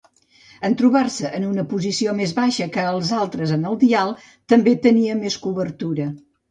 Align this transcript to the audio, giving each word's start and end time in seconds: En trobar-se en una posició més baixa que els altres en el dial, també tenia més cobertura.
En 0.69 0.77
trobar-se 0.79 1.29
en 1.41 1.45
una 1.49 1.65
posició 1.75 2.15
més 2.21 2.33
baixa 2.39 2.69
que 2.79 2.87
els 2.95 3.13
altres 3.21 3.55
en 3.59 3.71
el 3.73 3.81
dial, 3.87 4.19
també 4.55 4.79
tenia 4.89 5.21
més 5.25 5.43
cobertura. 5.49 6.15